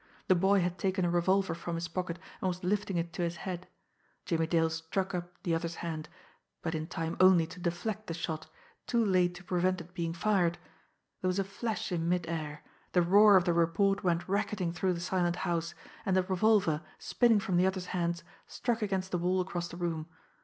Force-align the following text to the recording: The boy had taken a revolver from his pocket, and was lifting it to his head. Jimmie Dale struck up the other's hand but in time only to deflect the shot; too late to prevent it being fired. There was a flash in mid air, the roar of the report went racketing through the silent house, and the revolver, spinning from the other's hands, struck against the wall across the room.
The 0.29 0.33
boy 0.33 0.61
had 0.61 0.79
taken 0.79 1.05
a 1.05 1.11
revolver 1.11 1.53
from 1.53 1.75
his 1.75 1.87
pocket, 1.87 2.17
and 2.41 2.47
was 2.47 2.63
lifting 2.63 2.97
it 2.97 3.13
to 3.13 3.21
his 3.21 3.35
head. 3.45 3.67
Jimmie 4.25 4.47
Dale 4.47 4.71
struck 4.71 5.13
up 5.13 5.39
the 5.43 5.53
other's 5.53 5.75
hand 5.85 6.09
but 6.63 6.73
in 6.73 6.87
time 6.87 7.15
only 7.19 7.45
to 7.45 7.59
deflect 7.59 8.07
the 8.07 8.15
shot; 8.15 8.47
too 8.87 9.05
late 9.05 9.35
to 9.35 9.43
prevent 9.43 9.79
it 9.79 9.93
being 9.93 10.11
fired. 10.13 10.57
There 11.21 11.27
was 11.27 11.37
a 11.37 11.43
flash 11.43 11.91
in 11.91 12.09
mid 12.09 12.25
air, 12.27 12.63
the 12.93 13.03
roar 13.03 13.37
of 13.37 13.43
the 13.45 13.53
report 13.53 14.03
went 14.03 14.27
racketing 14.27 14.73
through 14.73 14.93
the 14.93 14.99
silent 14.99 15.35
house, 15.35 15.75
and 16.03 16.15
the 16.15 16.23
revolver, 16.23 16.81
spinning 16.97 17.39
from 17.39 17.57
the 17.57 17.67
other's 17.67 17.85
hands, 17.93 18.23
struck 18.47 18.81
against 18.81 19.11
the 19.11 19.19
wall 19.19 19.39
across 19.39 19.67
the 19.67 19.77
room. 19.77 20.07